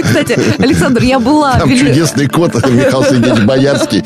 [0.03, 1.57] Кстати, Александр, я была...
[1.60, 4.03] Там вели- чудесный кот Михаил Сергеевич Боярский.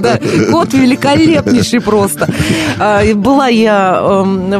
[0.00, 0.18] Да,
[0.50, 2.28] кот великолепнейший просто.
[2.78, 4.50] А, Была я эм,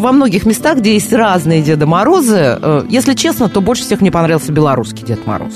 [0.00, 2.58] во- многих местах, где есть разные Деда Морозы.
[2.60, 5.52] Э, Если честно, то больше всех мне понравился белорусский Дед Мороз.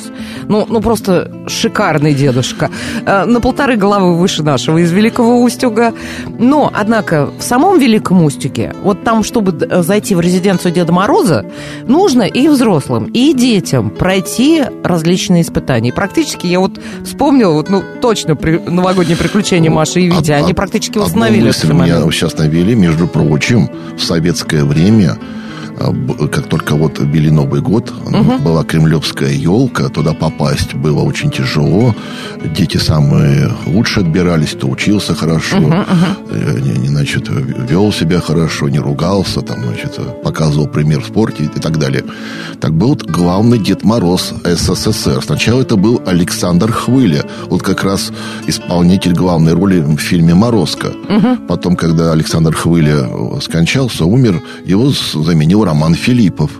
[0.49, 2.71] Ну, ну просто шикарный дедушка.
[3.07, 5.93] Э, На полторы головы выше нашего из Великого Устюга.
[6.39, 11.45] Но, однако, в самом Великом Устюге, вот там, чтобы д- зайти в резиденцию Деда Мороза,
[11.87, 15.89] нужно и взрослым, и детям пройти различные испытания.
[15.91, 20.31] И практически я вот вспомнила, вот, ну, точно при- новогодние приключения Маши и Вити.
[20.33, 25.13] Од- Они практически одну установили мысль этот меня сейчас навели, между прочим, в советское время
[25.13, 25.19] а,
[26.31, 27.93] как только вот били Новый год,
[28.45, 31.95] была кремлевская елка, туда попасть было очень тяжело.
[32.57, 39.41] Дети самые лучше отбирались, кто учился хорошо, не, не, значит, вел себя хорошо, не ругался,
[39.41, 42.05] там, значит, показывал пример в спорте и так далее.
[42.61, 45.23] Так был главный Дед Мороз СССР.
[45.25, 48.13] Сначала это был Александр Хвыля, вот как раз
[48.47, 50.89] исполнитель главной роли в фильме «Морозко».
[51.49, 55.15] Потом, когда Александр Хвыля э, скончался, умер, его с-
[55.65, 56.51] Роман Филиппов.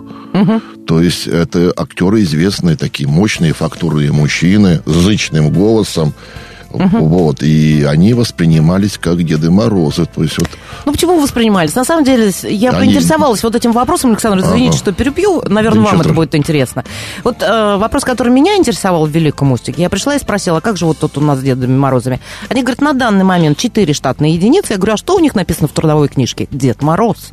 [0.87, 6.13] То есть это актеры известные, такие мощные фактурные мужчины с зычным голосом.
[6.77, 10.05] Вот, и они воспринимались как Деды Морозы.
[10.13, 10.49] То есть вот
[10.85, 11.73] Ну, почему воспринимались?
[11.73, 14.77] На самом деле, я Они- поинтересовалась вот этим вопросом, Александр, извините, Ага.
[14.79, 16.83] что перебью, наверное, Да вам это будет интересно.
[17.23, 20.75] Вот э, вопрос, который меня интересовал в Великом Устюге, я пришла и спросила, а как
[20.75, 22.19] же вот тут у нас с Дедами Морозами?
[22.49, 24.73] Они говорят, на данный момент 4 штатные единицы.
[24.73, 26.49] Я говорю, а что у них написано в трудовой книжке?
[26.51, 27.31] Дед Мороз.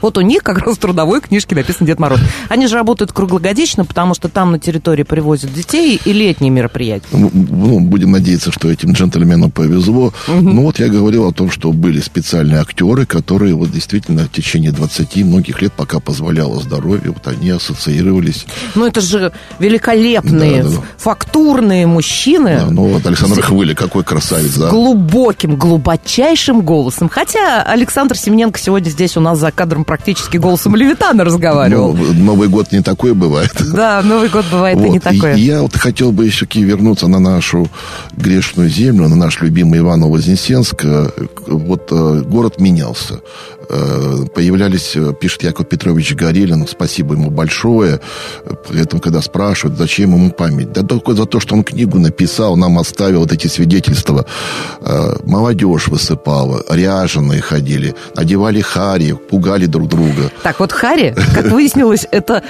[0.00, 2.20] Вот у них как раз в трудовой книжке написан Дед Мороз.
[2.48, 7.06] Они же работают круглогодично, потому что там на территории привозят детей и летние мероприятия.
[7.12, 10.12] Ну, ну, будем надеяться, что этим джентльменам повезло.
[10.28, 14.72] Ну, вот я говорил о том, что были специальные актеры, которые вот действительно в течение
[14.72, 18.46] 20 многих лет, пока позволяло здоровье, вот они ассоциировались.
[18.74, 20.82] Ну, это же великолепные, Да, да, да.
[20.98, 22.58] фактурные мужчины.
[22.60, 24.70] Да, ну, вот Александр Хвыли, какой красавец, с да?
[24.70, 27.08] глубоким, глубочайшим голосом.
[27.08, 31.92] Хотя Александр Семененко сегодня здесь у нас за кадром практически голосом Левитана разговаривал.
[31.92, 33.52] Ну, Новый год не такое бывает.
[33.76, 35.34] Да, Новый год бывает и не Вот, такое.
[35.34, 37.68] И я вот хотел бы все-таки вернуться на нашу
[38.16, 40.84] грешную землю, на наш любимый Иваново-Вознесенск.
[40.84, 41.08] Э,
[41.48, 43.20] Вот э, город менялся.
[43.68, 48.00] Э, Появлялись, э, пишет Яков Петрович Горелин, спасибо ему большое.
[48.68, 52.56] При этом, когда спрашивают, зачем ему память, да только за то, что он книгу написал,
[52.56, 54.26] нам оставил вот эти свидетельства.
[54.80, 60.30] Э, Молодежь высыпала, ряженые ходили, одевали хари, пугали друг друга.
[60.42, 62.42] Так, вот Хари, как выяснилось, это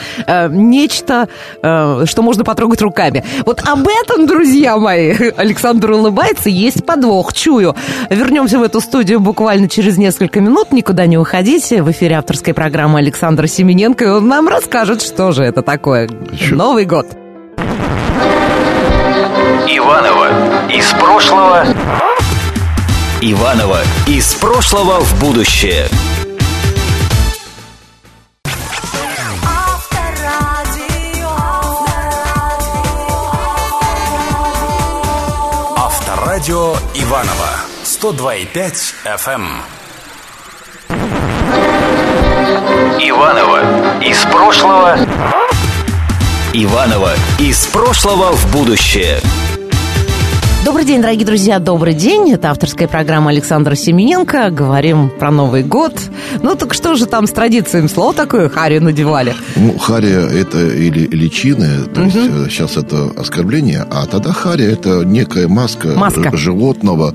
[0.51, 1.29] нечто,
[1.61, 3.25] что можно потрогать руками.
[3.45, 7.75] Вот об этом, друзья мои, Александр улыбается, есть подвох, чую.
[8.11, 11.83] Вернемся в эту студию буквально через несколько минут, никуда не уходите.
[11.83, 16.09] В эфире авторской программы Александра Семененко, и он нам расскажет, что же это такое.
[16.39, 16.55] Чё?
[16.57, 17.07] Новый год.
[19.69, 21.65] Иванова из прошлого.
[23.21, 25.89] Иванова из прошлого в будущее.
[29.43, 31.31] Авторадио.
[35.77, 37.51] Авторадио Иванова
[37.85, 39.76] 102,5 FM.
[42.99, 43.61] Иванова
[44.03, 44.99] из прошлого.
[46.53, 49.21] Иванова из прошлого в будущее.
[50.67, 52.33] Добрый день, дорогие друзья, добрый день.
[52.33, 54.51] Это авторская программа Александра Семененко.
[54.51, 55.93] Говорим про Новый год.
[56.43, 57.87] Ну так что же там с традициями?
[57.87, 59.37] Слово такое Хари надевали.
[59.55, 65.05] Ну, хария это или личины, то есть э, сейчас это оскорбление, а тогда хария это
[65.05, 66.37] некая маска, Маска.
[66.37, 67.15] животного.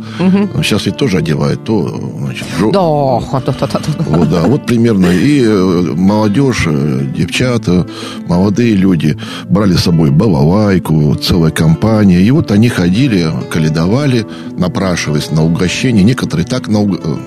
[0.64, 4.18] Сейчас ведь тоже одевают, то, значит, жо- Да, да-да-да-да.
[4.18, 5.08] Вот, да, вот примерно.
[5.08, 7.86] И э, молодежь, э, девчата,
[8.28, 9.18] молодые люди
[9.50, 12.22] брали с собой балалайку, целая компания.
[12.22, 14.26] И вот они ходили, каледовали,
[14.58, 16.04] напрашиваясь на угощение.
[16.04, 17.18] Некоторые так на уг- э,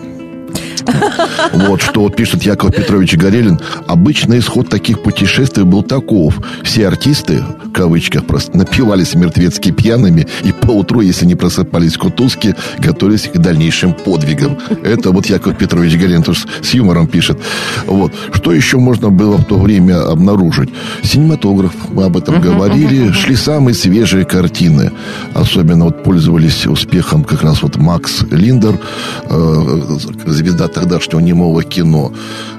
[1.53, 3.61] вот что пишет Яков Петрович Горелин.
[3.87, 6.39] Обычно исход таких путешествий был таков.
[6.63, 13.29] Все артисты, в кавычках просто, напивались мертвецки пьяными и поутру, если не просыпались кутузки, готовились
[13.33, 14.59] к дальнейшим подвигам.
[14.83, 17.39] Это вот Яков Петрович Горелин тоже с юмором пишет.
[17.87, 18.13] Вот.
[18.33, 20.71] Что еще можно было в то время обнаружить?
[21.03, 23.13] Синематограф, мы об этом говорили.
[23.13, 24.93] Шли самые свежие картины.
[25.35, 28.79] Особенно вот пользовались успехом как раз вот Макс Линдер,
[29.25, 32.13] э, звезда тогдашнего немого кино.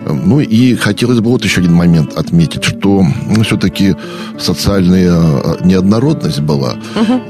[0.05, 3.95] Ну и хотелось бы вот еще один момент отметить, что ну, все-таки
[4.39, 6.75] социальная э, неоднородность была.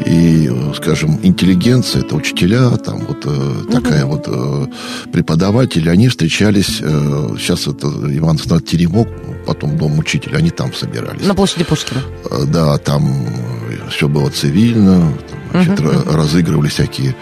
[0.06, 4.68] И, э, скажем, интеллигенция, это учителя, там вот э, такая вот э,
[5.12, 9.08] преподаватели, они встречались, э, сейчас это Иван Станат Теремок,
[9.48, 11.26] потом дом учителя, они там собирались.
[11.26, 12.02] На площади Пушкина.
[12.48, 13.28] Да, там
[13.90, 17.16] все было цивильно, там, значит, ра- разыгрывали всякие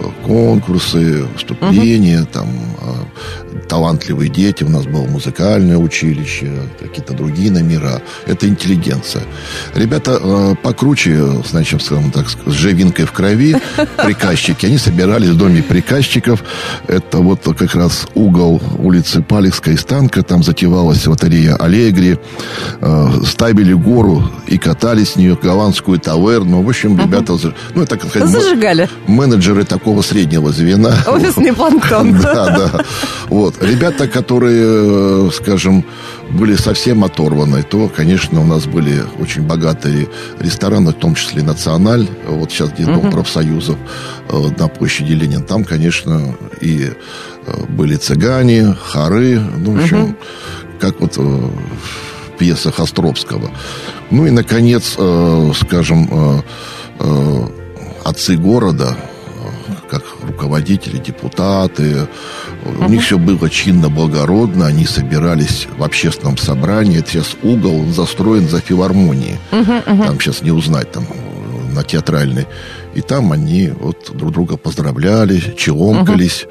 [0.00, 2.48] э, конкурсы, выступления, там
[2.80, 8.00] э, талантливые дети, у нас было музыкальное училище, какие-то другие номера.
[8.26, 9.22] Это интеллигенция.
[9.74, 13.56] Ребята э, покруче, значит, скажем так, с живинкой в крови,
[14.04, 16.42] приказчики, они собирались в доме приказчиков.
[16.86, 22.18] Это вот как раз угол улицы Палехской станка, там затевалась лотерея Аллегри,
[22.80, 26.62] э, ставили гору и катались с нее, голландскую таверну.
[26.62, 27.38] В общем, ребята,
[27.74, 28.88] ну, это, как сказать, Зажигали.
[29.06, 30.94] менеджеры такого среднего звена.
[31.06, 32.18] Офисный планктон.
[32.28, 32.84] Да, да.
[33.28, 33.62] Вот.
[33.62, 35.84] Ребята, которые, э, скажем,
[36.30, 42.08] были совсем оторваны, то, конечно, у нас были очень богатые рестораны, в том числе «Националь»,
[42.26, 43.76] вот сейчас где дом профсоюзов
[44.28, 45.42] э, на площади Ленин.
[45.44, 46.90] Там, конечно, и
[47.46, 50.16] э, были цыгане, хоры, ну, в общем,
[50.80, 51.50] как вот в
[52.38, 53.50] пьесах Островского.
[54.10, 54.96] Ну и, наконец,
[55.56, 56.42] скажем,
[58.08, 58.96] отцы города,
[59.90, 62.08] как руководители, депутаты.
[62.64, 64.66] У них все было чинно, благородно.
[64.66, 66.98] Они собирались в общественном собрании.
[66.98, 69.38] Это сейчас угол застроен за филармонией.
[69.50, 71.06] Там сейчас не узнать, там
[71.74, 72.46] на театральной.
[72.94, 76.46] И там они вот друг друга поздравляли, челомкались,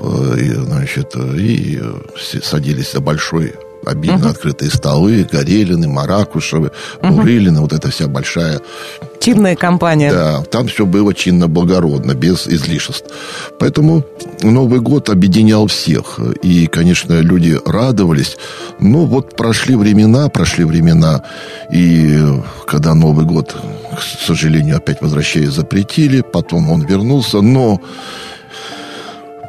[0.00, 6.70] э, и, значит, и э, садились за большой обильно открытые столы, Горелины, Маракушевы,
[7.02, 8.60] Бурылины, вот эта вся большая
[9.20, 10.12] Чинная компания.
[10.12, 13.10] да, там все было чинно-благородно, без излишеств.
[13.58, 14.04] Поэтому
[14.42, 16.18] Новый год объединял всех.
[16.42, 18.36] И, конечно, люди радовались.
[18.80, 21.22] Но вот прошли времена, прошли времена.
[21.72, 22.18] И
[22.66, 23.56] когда Новый год,
[23.96, 27.40] к сожалению, опять возвращаясь, запретили, потом он вернулся.
[27.40, 27.80] Но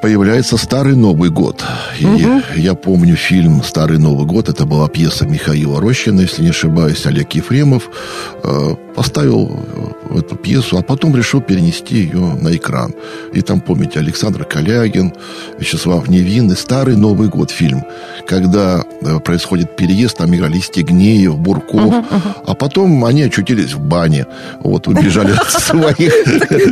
[0.02, 1.64] появляется Старый Новый год.
[2.00, 4.50] И я помню фильм Старый Новый год.
[4.50, 7.90] Это была пьеса Михаила Рощина, если не ошибаюсь, Олег Ефремов
[8.44, 9.50] э, поставил
[10.10, 12.94] э, эту пьесу, а потом решил перенести ее на экран.
[13.32, 15.14] И там, помните, Александр Калягин,
[15.58, 17.86] Вячеслав Невинный, Старый Новый год фильм,
[18.28, 21.94] когда э, происходит переезд, там играли Стегнеев, Бурков,
[22.46, 24.26] а потом они очутились в бане,
[24.60, 26.14] вот, убежали от своих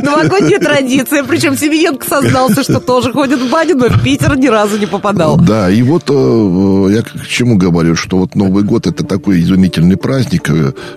[0.02, 1.24] Новогодняя традиция.
[1.24, 5.38] Причем Семененко сознался, что тоже ходит в баню, но в Питер ни разу не попадал.
[5.38, 9.96] Да, и вот э, я к чему говорю, что вот Новый год это такой изумительный
[9.96, 10.50] праздник,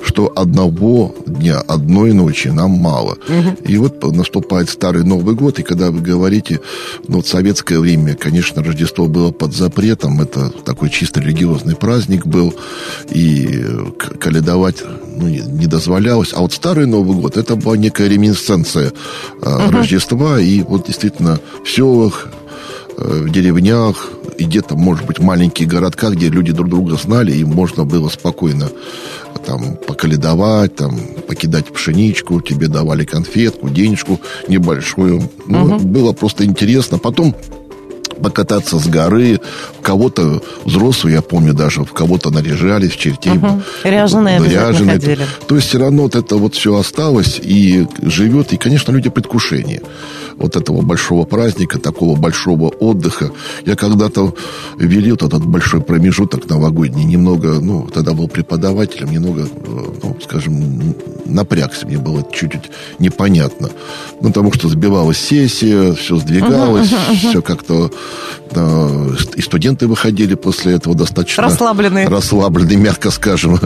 [0.04, 3.18] что одного дня, одной ночи нам мало.
[3.66, 6.60] И вот наступает старый Новый год, и когда вы говорите,
[7.08, 12.26] ну вот в советское время, конечно, Рождество было под запретом, это такой чисто религиозный праздник
[12.26, 12.54] был,
[13.10, 13.86] и э,
[14.20, 14.84] каледовать
[15.16, 16.34] ну, не, не дозволялось.
[16.34, 18.92] А вот старый Новый год, это была некая реминесценция
[19.42, 22.28] э, Рождества, и вот действительно в селах,
[22.98, 27.32] э, в деревнях и где-то, может быть, в маленьких городках, где люди друг друга знали,
[27.32, 28.70] и можно было спокойно
[29.46, 35.30] там поколедовать, там покидать пшеничку, тебе давали конфетку, денежку небольшую.
[35.46, 36.98] Ну, Было просто интересно.
[36.98, 37.36] Потом
[38.22, 39.40] покататься с горы.
[39.82, 43.34] Кого-то взрослые, я помню, даже в кого-то наряжались, в чертей.
[43.34, 43.64] Мгм.
[43.84, 44.94] Ряженые обязательно Ряженые.
[45.00, 45.26] ходили.
[45.48, 48.54] То есть все равно вот это вот все осталось и живет.
[48.54, 49.82] И, конечно, люди предвкушение
[50.42, 53.32] вот этого большого праздника, такого большого отдыха.
[53.66, 54.34] Я когда-то
[54.78, 59.48] велил этот большой промежуток новогодний, немного, ну, тогда был преподавателем, немного, э,
[60.04, 63.70] ну, скажем, напрягся, мне было чуть-чуть непонятно.
[64.22, 67.92] Ну, потому что сбивалась сессия, все сдвигалось, все как-то...
[68.52, 71.44] э, и студенты выходили после этого достаточно...
[71.44, 72.08] Расслабленные.
[72.08, 73.60] Расслабленные, мягко скажем.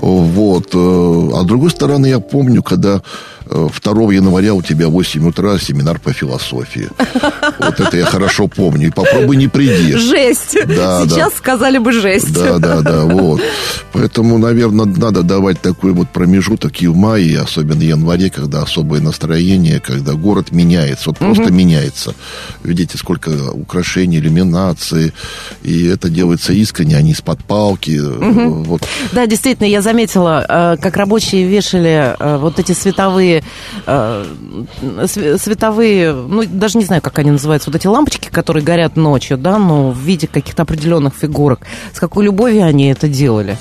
[0.00, 0.70] Вот.
[0.74, 3.02] э, А с другой стороны, я помню, когда
[3.50, 6.88] 2 января у тебя в 8 утра семинар по философии.
[7.58, 8.88] Вот это я хорошо помню.
[8.88, 9.94] И попробуй не приди.
[9.94, 10.56] Жесть.
[10.66, 11.36] Да, Сейчас да.
[11.36, 12.32] сказали бы жесть.
[12.32, 13.40] Да, да, да, вот.
[13.92, 19.00] Поэтому, наверное, надо давать такой вот промежуток и в мае, особенно в январе, когда особое
[19.00, 22.14] настроение, когда город меняется, вот просто меняется.
[22.62, 25.12] Видите, сколько украшений, иллюминации,
[25.62, 28.00] и это делается искренне, а не из-под палки.
[28.00, 28.82] Вот.
[29.12, 33.39] Да, действительно, я заметила, э, как рабочие вешали э, вот эти световые,
[33.86, 34.24] э,
[35.06, 39.38] св- световые, ну, даже не знаю, как они называются, вот эти лампочки, которые горят ночью,
[39.38, 41.60] да, но в виде каких-то определенных фигурок.
[41.92, 43.56] С какой любовью они это делали.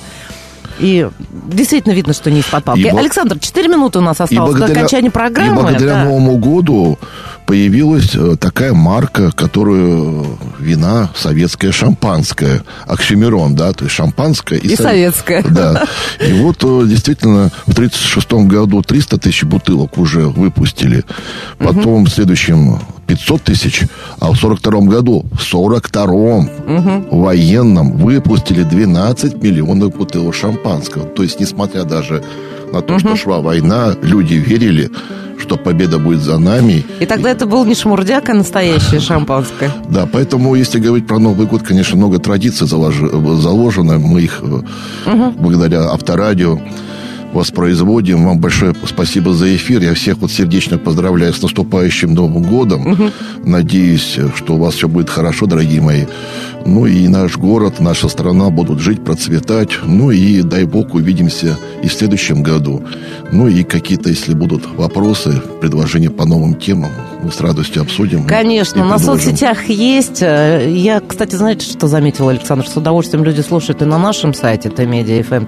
[0.80, 1.08] И
[1.52, 2.80] действительно видно, что не из-под палки.
[2.82, 5.52] И Александр, 4 минуты у нас осталось до окончания программы.
[5.52, 6.04] и благодаря да.
[6.06, 6.98] Новому году
[7.46, 10.26] появилась э, такая марка, которую э,
[10.60, 15.42] вина советское шампанское, Оксюмерон, да, то есть шампанское и, И со- советское.
[15.42, 15.84] Да.
[16.20, 21.04] И вот э, действительно в 1936 году 300 тысяч бутылок уже выпустили.
[21.58, 22.80] Потом в следующем
[23.10, 23.88] 500 тысяч,
[24.20, 31.06] а в 42 году, в 42-м военном выпустили 12 миллионов бутылок шампанского.
[31.06, 32.24] То есть, несмотря даже
[32.72, 34.92] на то, что шла война, люди верили,
[35.40, 36.86] что победа будет за нами.
[37.00, 39.72] И тогда это был не шмурдяк, а настоящее шампанское.
[39.90, 43.98] Да, поэтому, если говорить про Новый год, конечно, много традиций заложено.
[43.98, 46.60] Мы их э, благодаря авторадио
[47.34, 48.26] воспроизводим.
[48.26, 49.82] Вам большое спасибо за эфир.
[49.82, 53.12] Я всех вот сердечно поздравляю с наступающим Новым годом.
[53.44, 56.06] Надеюсь, что у вас все будет хорошо, дорогие мои.
[56.66, 59.70] Ну и наш город, наша страна будут жить, процветать.
[59.86, 62.84] Ну и дай бог увидимся и в следующем году.
[63.32, 66.92] Ну и какие-то, если будут вопросы, предложения по новым темам,
[67.24, 68.26] мы с радостью обсудим.
[68.26, 70.22] Конечно, на соцсетях есть.
[70.22, 72.68] Э, Я, кстати, знаете, что заметил, Александр?
[72.68, 75.46] С удовольствием люди слушают и на нашем сайте, это Медиа ФМ.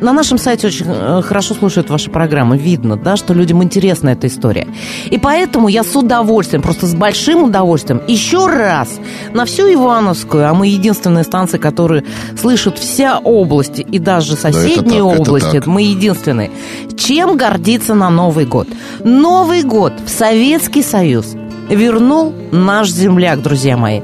[0.00, 2.58] На нашем сайте очень э, хорошо слушают ваши программы.
[2.58, 4.66] Видно, да, что людям интересна эта история.
[5.10, 8.88] И поэтому я с удовольствием, просто с большим удовольствием, еще раз
[9.32, 12.04] на всю Ивановскую, а мы единственная станция, которую
[12.40, 16.50] слышит вся область и даже соседние так, области, мы единственные.
[16.96, 18.68] Чем гордиться на Новый год?
[19.04, 21.34] Новый год в Советский Союз
[21.68, 24.00] вернул наш земляк, друзья мои.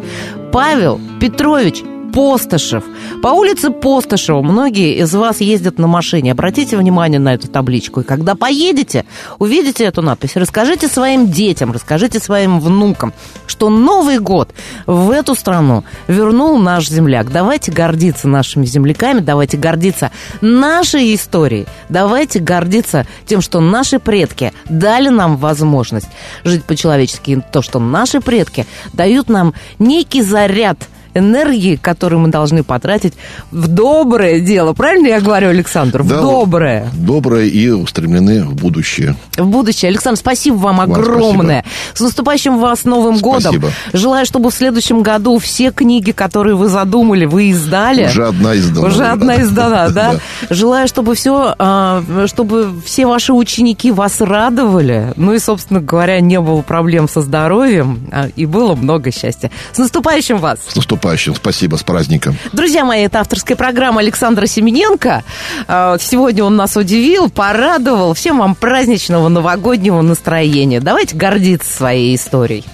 [0.52, 1.82] Павел Петрович
[2.16, 2.82] Постышев.
[3.22, 6.32] По улице Постышева многие из вас ездят на машине.
[6.32, 8.00] Обратите внимание на эту табличку.
[8.00, 9.04] И когда поедете,
[9.38, 10.34] увидите эту надпись.
[10.34, 13.12] Расскажите своим детям, расскажите своим внукам,
[13.46, 14.48] что Новый год
[14.86, 17.30] в эту страну вернул наш земляк.
[17.30, 20.10] Давайте гордиться нашими земляками, давайте гордиться
[20.40, 26.08] нашей историей, давайте гордиться тем, что наши предки дали нам возможность
[26.44, 27.42] жить по-человечески.
[27.52, 30.78] То, что наши предки дают нам некий заряд–
[31.16, 33.14] энергии, которую мы должны потратить
[33.50, 34.72] в доброе дело.
[34.72, 36.02] Правильно я говорю, Александр?
[36.02, 36.88] В Да, доброе.
[36.94, 39.16] Доброе и устремлены в будущее.
[39.36, 39.88] В будущее.
[39.88, 41.64] Александр, спасибо вам Вам огромное.
[41.94, 43.52] С наступающим вас Новым Спасибо.
[43.54, 43.70] годом.
[43.92, 48.06] Желаю, чтобы в следующем году все книги, которые вы задумали, вы издали.
[48.06, 48.86] Уже одна издана.
[48.88, 50.12] Уже одна издана, да?
[50.12, 50.20] Да.
[50.50, 55.12] Желаю, чтобы все, а, чтобы все ваши ученики вас радовали.
[55.16, 59.50] Ну и, собственно говоря, не было проблем со здоровьем, а, и было много счастья.
[59.72, 60.58] С наступающим вас!
[60.68, 61.05] С наступающим.
[61.34, 62.36] Спасибо, с праздником.
[62.52, 65.22] Друзья мои, это авторская программа Александра Семененко.
[65.68, 68.14] А, Сегодня он нас удивил, порадовал.
[68.14, 70.80] Всем вам праздничного новогоднего настроения.
[70.80, 72.64] Давайте гордиться своей историей.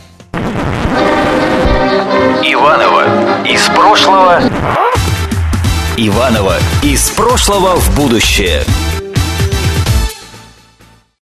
[2.45, 3.05] Иванова
[3.47, 4.43] из прошлого.
[5.97, 8.62] Иванова из прошлого в будущее.